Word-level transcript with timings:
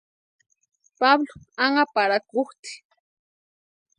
Pablu 0.99 1.33
anhaparhakutʼi. 1.65 2.71